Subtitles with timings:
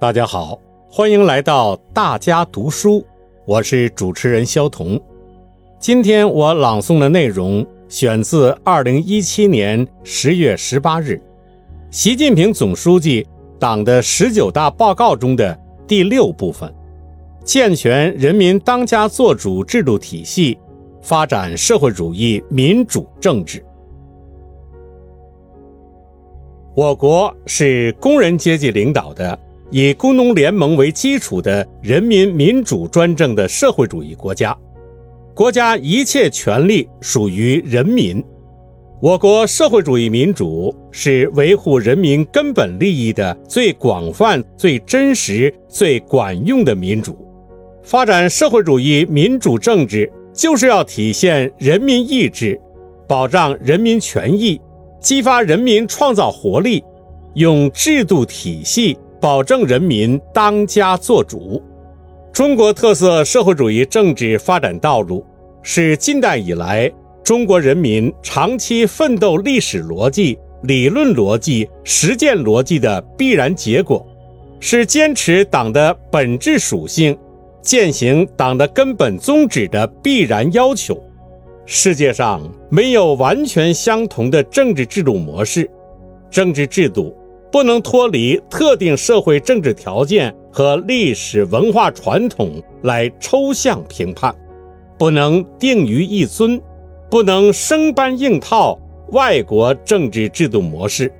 [0.00, 0.58] 大家好，
[0.90, 3.04] 欢迎来到大家读书，
[3.44, 4.98] 我是主持人肖彤。
[5.78, 11.20] 今天我朗诵的内容选自二零一七年十月十八日，
[11.90, 13.26] 习近平总书记
[13.58, 15.54] 党的十九大报告中的
[15.86, 16.74] 第六部分：
[17.44, 20.58] 健全人民当家作主制度体系，
[21.02, 23.62] 发展社会主义民主政治。
[26.74, 29.38] 我国是工人阶级领导的。
[29.72, 34.56] 以工农联盟为基础的人民民主专政的社会主义国家，
[35.32, 38.22] 国家一切权利属于人民。
[39.00, 47.16] 我国社会主义民主是维护人民根本利益的最广泛、最真实、最管用的民主。
[47.84, 52.60] 发展社会主义民主政治，就是要体现人民意志，
[53.06, 54.60] 保障人民权益，
[55.00, 56.82] 激发人民创造活力，
[57.34, 58.98] 用制度体系。
[59.20, 61.62] 保证人民当家作主，
[62.32, 65.22] 中国特色社会主义政治发展道路
[65.62, 66.90] 是近代以来
[67.22, 74.06] 中国人民长期奋斗历史逻辑、理论逻辑、实践逻辑的必然结果，
[74.58, 77.14] 是坚持党的本质属性、
[77.60, 80.98] 践行党的根本宗旨的必然要求。
[81.66, 85.70] 世界上没有完全相同的政治制度模式，
[86.30, 87.14] 政治制度。
[87.52, 94.34] 不能脱离特定社会政治条件和历史文化传统来抽象评判，
[94.96, 96.60] 不能定于一尊，
[97.10, 98.78] 不能生搬硬套
[99.08, 101.12] 外国政治制度模式，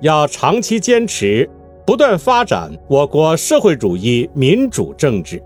[0.00, 1.48] 要长期坚持，
[1.86, 5.42] 不断发展我国社会主义民主政治，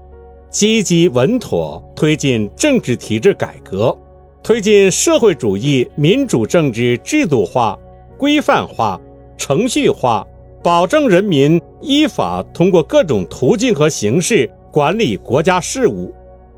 [0.50, 3.96] 积极稳妥推进政治体制改革，
[4.42, 7.78] 推进社会主义民主政治制度化、
[8.18, 9.00] 规范化。
[9.36, 10.26] 程序化，
[10.62, 16.12] 保证人民依法通过各种途径和形式管理国家事务、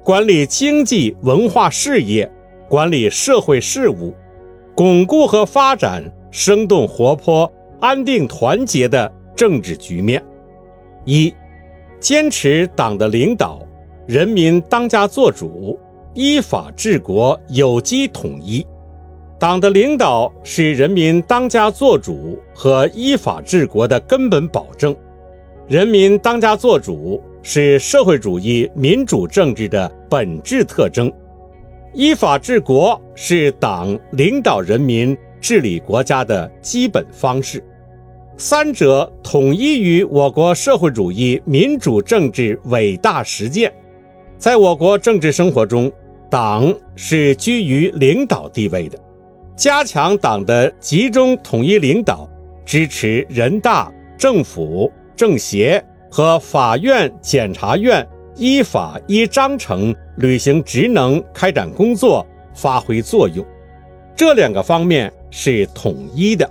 [0.05, 2.31] 管理经济文化事业、
[2.69, 4.15] 管理社会事务，
[4.75, 7.51] 巩固和发展生动活泼、
[7.81, 10.23] 安定团结的政治局面。
[11.05, 11.35] 一、
[12.01, 13.61] 坚持党的领导，
[14.07, 15.79] 人民当家作主，
[16.15, 18.67] 依法治国，有机统一。
[19.39, 24.97] 党的领导是人民当家作主和依法治国的根本保证，
[25.69, 31.13] 人民当家作主是社会主义民主政治的本质特征，
[31.93, 37.63] 依法治国是党领导人民治理国家的基本方式，
[38.39, 43.71] 三者统一于我国社会主义民主政治伟大实践。
[44.39, 45.93] 在我国政治生活中，
[46.31, 48.99] 党是居于领导地位的。
[49.57, 52.29] 加强党的集中统一领导，
[52.67, 58.07] 支持人大、政府、政协和法院、检察院
[58.37, 62.25] 依法依章程履行职能、开展工作、
[62.55, 63.43] 发挥作用。
[64.15, 66.49] 这两个方面是统一的。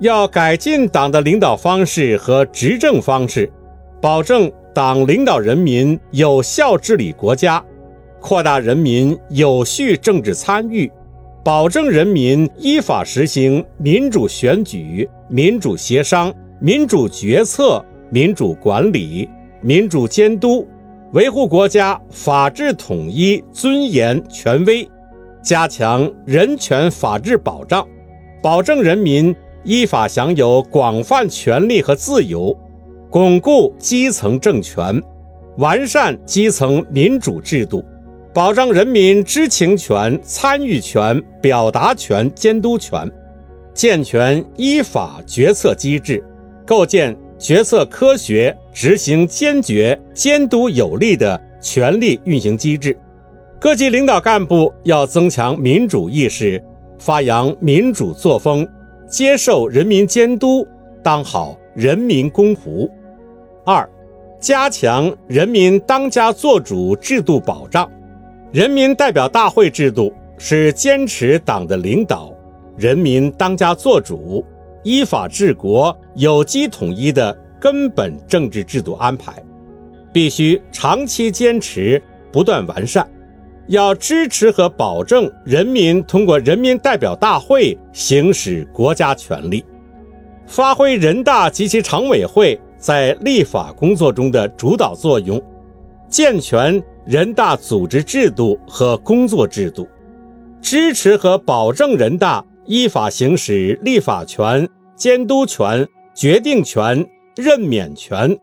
[0.00, 3.50] 要改进党的领导方式和执政方式，
[4.00, 7.62] 保证党领导人民有效治理国家，
[8.20, 10.90] 扩大人民有序政治参与。
[11.46, 17.80] 保证人民依法实行民主选举、民主协商、民主决策、
[18.10, 19.30] 民主管理、
[19.60, 20.66] 民主监督，
[21.12, 24.88] 维护国家法治统一、尊严、权威，
[25.40, 27.86] 加强人权法治保障，
[28.42, 32.58] 保证人民依法享有广泛权利和自由，
[33.08, 35.00] 巩固基层政权，
[35.58, 37.84] 完善基层民主制度。
[38.36, 43.10] 保障人民知情权、参与权、表达权、监督权，
[43.72, 46.22] 健全依法决策机制，
[46.66, 52.94] 构建决策科学、执行坚决、监督有力的权力运行机制。
[53.58, 56.62] 各级领导干部要增强民主意识，
[56.98, 58.68] 发扬民主作风，
[59.08, 60.68] 接受人民监督，
[61.02, 62.86] 当好人民公仆。
[63.64, 63.88] 二、
[64.38, 67.90] 加强人民当家作主制度保障。
[68.56, 72.32] 人民代表大会制度是坚持党的领导、
[72.74, 74.42] 人民当家作主、
[74.82, 79.34] 依法治国、有机统一的根本政治制度安排，
[80.10, 83.06] 必须长期坚持、不断完善。
[83.66, 89.62] 要支持和保证人民通过人民代表大会行使国家权力，
[90.46, 95.38] 发挥人大及其常委会在立法工作中的主导作用，
[96.08, 96.82] 健全。
[97.06, 99.86] 人大组织制度和工作制度，
[100.60, 105.86] 支持和保证人大依法行使立法权、监督权、
[106.16, 107.06] 决定权、
[107.36, 108.36] 任免权，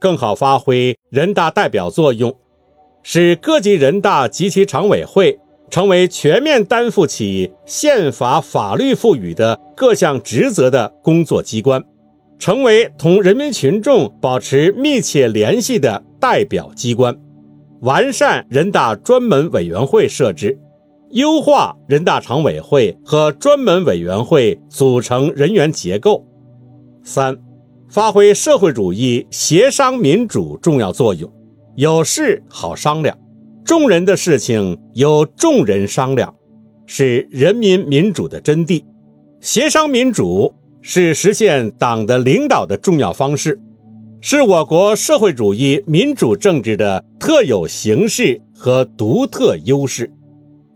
[0.00, 2.36] 更好发挥人大代表作用，
[3.04, 5.38] 使各级人大及其常委会
[5.70, 11.80] 成为全面担负起宪法法律赋予的各项职责的工作机关，
[12.40, 17.14] 成为同人民群众保持密切联系的代表机关，
[17.82, 20.58] 完善人大专门委员会设置，
[21.10, 26.26] 优化人大常委会和专门委员会组成人员结构。
[27.02, 27.36] 三。
[27.90, 31.30] 发挥社会主义协商民主重要作用，
[31.76, 33.14] 有事好商量，
[33.62, 36.34] 众人的事情由众人商量，
[36.86, 38.82] 是人民民主的真谛。
[39.42, 43.60] 协商民主是实现党的领导的重要方式，
[44.26, 50.10] 是我国社会主义民主政治的特有形式和独特优势。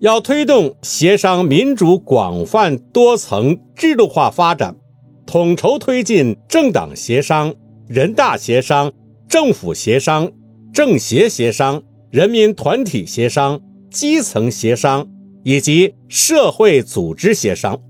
[0.01, 4.77] 要推动协商民主广泛多层制度化发展。
[5.25, 7.55] 统筹推进政党协商、
[7.87, 8.93] 人大协商、
[9.27, 10.31] 政府协商、
[10.71, 13.59] 政协协商、人民团体协商、
[13.91, 15.09] 基层协商
[15.43, 17.81] 以及社会组织协商，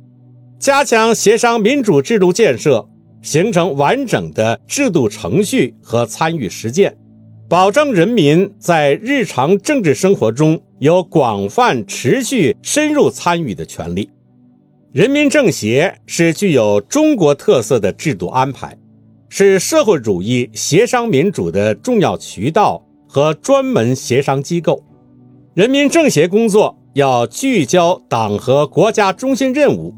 [0.60, 2.88] 加强协商民主制度建设，
[3.22, 6.96] 形成完整的制度程序和参与实践，
[7.48, 14.08] 保证人民在日常政治生活中有广泛、持续、深入参与的权利。
[14.92, 18.76] 人民政协是具有中国特色的制度安排，
[19.28, 24.82] 是社会主义协商民主的重要渠道和专门协商机构。
[25.54, 29.92] 人民政协工作要聚焦党和国家中心任务，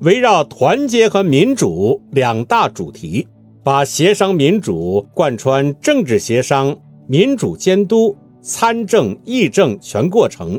[0.00, 3.28] 围绕团结和民主两大主题，
[3.62, 6.74] 把协商民主贯穿政治协商、
[7.06, 10.58] 民主监督、参政议政全过程，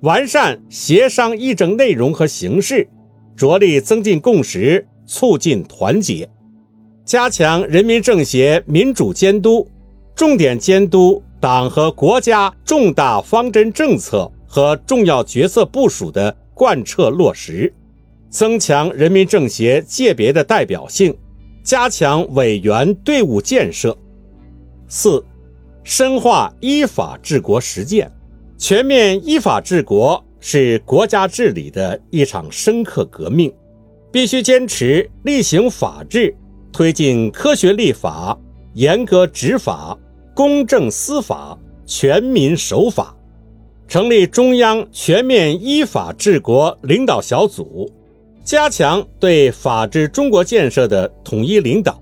[0.00, 2.86] 完善协商议政内容和形式。
[3.34, 6.28] 着力增进共识，促进团结，
[7.04, 9.66] 加强人民政协民主监督，
[10.14, 17.74] 重点监督党和国家重大方针政策和重要决策部署的贯彻落实，
[18.34, 21.16] 增强人民政协界别的代表性，
[21.62, 23.96] 加强委员队伍建设。
[24.88, 25.24] 四，
[25.84, 28.10] 深化依法治国实践，
[28.58, 30.22] 全面依法治国。
[30.46, 33.50] 是国家治理的一场深刻革命，
[34.12, 36.36] 必须坚持厉行法治，
[36.70, 38.38] 推进科学立法、
[38.74, 39.96] 严格执法、
[40.34, 43.16] 公正司法、全民守法。
[43.88, 47.90] 成立中央全面依法治国领导小组，
[48.44, 51.98] 加强对法治中国建设的统一领导，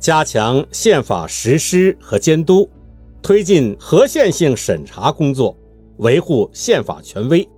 [0.00, 2.68] 加强宪法实施和监督，
[3.22, 5.56] 推进合宪性审查工作，
[5.98, 7.48] 维护宪法权威。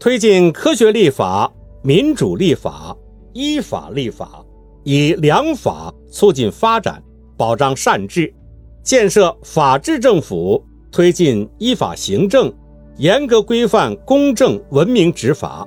[0.00, 1.50] 推进科学立法、
[1.80, 2.94] 民主立法、
[3.32, 4.44] 依法立法，
[4.82, 7.00] 以良法促进发展，
[7.36, 8.34] 保障善治，
[8.82, 10.60] 建设法治政府，
[10.90, 12.52] 推进依法行政，
[12.96, 15.66] 严格规范公正文明执法，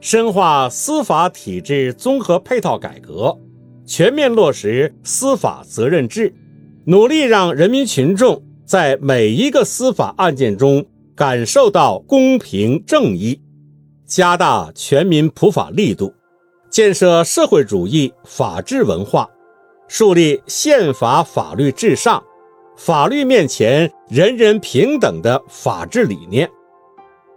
[0.00, 3.36] 深化司法体制综合配套改革，
[3.84, 6.34] 全面落实司法责任制，
[6.84, 10.84] 努力让人民群众在每一个司法案件中
[11.14, 13.40] 感受到公平正义。
[14.06, 16.14] 加大全民普法力度，
[16.70, 19.28] 建设社会主义法治文化，
[19.88, 22.22] 树立宪法法律至上、
[22.76, 26.48] 法律面前人人平等的法治理念。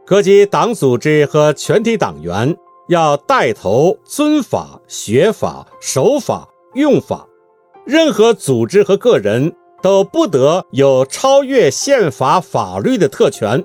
[0.10, 7.28] 各级党组织和全体党员要带头尊法、学法、守法、用法。
[7.86, 13.64] 任何组织和个人都不得有超越宪法法律的特权。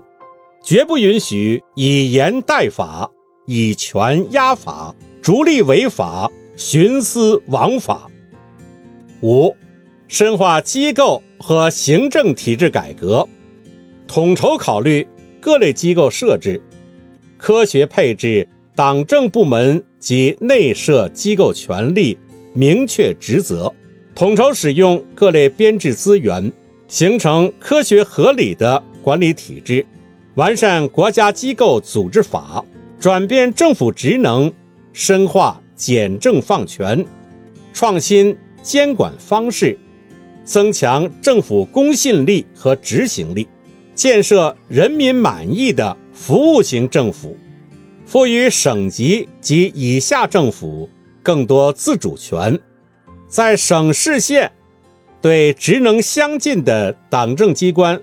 [0.62, 3.10] 绝不允许以言代法、
[3.46, 8.06] 以权压法、逐利违法、徇私枉法。
[9.22, 9.56] 五、
[10.08, 13.26] 深化机构和行政体制改革，
[14.06, 15.08] 统筹考虑
[15.44, 16.58] 各类机构设置，
[17.36, 22.16] 科学配置党政部门及内设机构权力，
[22.54, 23.70] 明确职责，
[24.14, 26.50] 统筹使用各类编制资源，
[26.88, 29.84] 形成科学合理的管理体制。
[30.36, 32.64] 完善国家机构组织法，
[32.98, 34.50] 转变政府职能，
[34.94, 37.04] 深化简政放权，
[37.74, 39.78] 创新监管方式，
[40.42, 43.46] 增强政府公信力和执行力，
[43.94, 47.36] 建设人民满意的服务型政府，
[48.04, 50.88] 赋予省级及以下政府
[51.22, 52.58] 更多自主权，
[53.28, 54.50] 在省市县
[55.20, 58.00] 对职能相近的党政机关。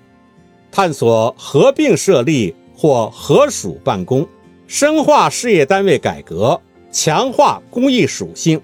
[0.72, 4.26] 探索合并设立或合署办公，
[4.68, 6.60] 深化事业单位改革，
[6.92, 8.62] 强化公益属性，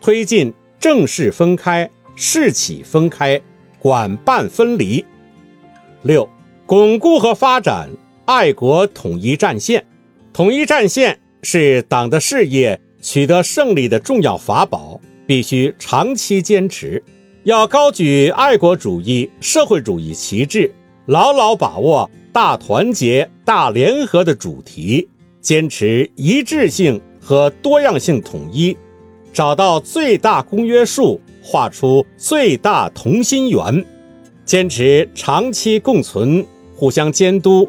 [0.00, 3.40] 推进政事分开、事企分开、
[3.78, 5.04] 管办分离。
[6.02, 6.28] 六、
[6.66, 7.88] 巩固和发展
[8.24, 9.86] 爱国统一战线。
[10.32, 17.00] 统一战线是党的事业取得胜利的重要法宝，必须长期坚持。
[17.44, 20.74] 要高举爱国主义、社会主义旗帜，
[21.06, 25.08] 牢牢把握大团结、大联合的主题，
[25.40, 28.76] 坚持一致性和多样性统一，
[29.32, 33.86] 找到最大公约数，画出最大同心圆，
[34.44, 36.44] 坚持长期共存、
[36.76, 37.68] 互相监督、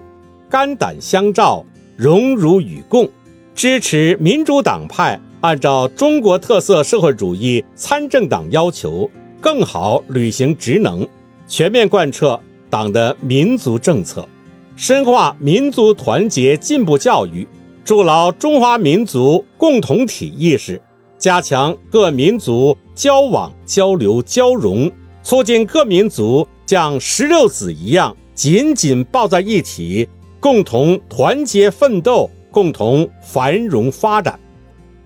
[0.50, 1.66] 肝胆相照。
[1.96, 3.10] 荣辱与共，
[3.56, 9.10] 支持民主党派按照中国特色社会主义参政党要求，
[9.42, 11.08] 更好履行职能，
[11.48, 14.30] 全面贯彻党的民族政策，
[14.76, 17.48] 深化民族团结进步教育，
[17.84, 20.80] 筑牢中华民族共同体意识，
[21.18, 24.92] 加强各民族交往交流交融，
[25.24, 30.08] 促进各民族像石榴籽一样紧紧抱在一起。
[30.40, 34.40] 共同团结奋斗，共同繁荣发展，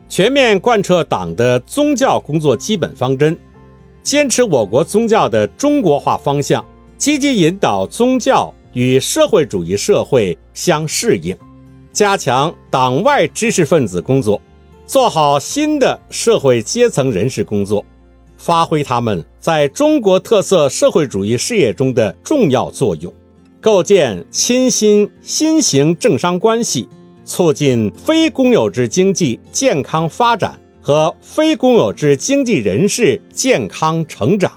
[0.09, 3.35] 全面贯彻党的宗教工作基本方针，
[4.03, 6.63] 坚持我国宗教的中国化方向，
[6.97, 11.35] 积极引导宗教与社会主义社会相适应，
[11.93, 14.39] 加强党外知识分子工作，
[14.85, 17.83] 做好新的社会阶层人士工作，
[18.37, 23.11] 发挥他们在中国特色社会主义事业中的重要作用。
[23.61, 26.89] 构建亲新新型政商关系，
[27.23, 34.51] 促进非公有制经济健康发展和非公有制经济人士健康成长，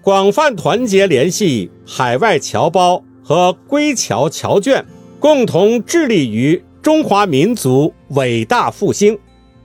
[0.00, 4.82] 广泛团结联系海外侨胞和归侨侨眷，
[5.20, 9.18] 共同致力于中华民族伟大复兴。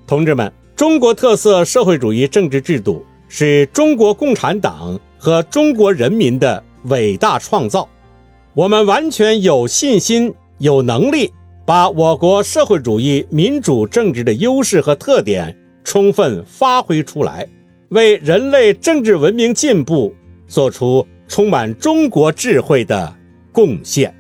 [0.06, 7.88] 同志们，中国特色社会主义政治制度是中国共产党和中国人民的伟大创造。
[8.54, 11.32] 我们完全有信心、有能力
[11.66, 17.48] 把我国社会主义民主政治的优势和特点充分发挥出来，
[17.92, 20.14] 为人类政治文明进步
[20.48, 23.16] 做出充满中国智慧的
[23.54, 24.14] 贡献。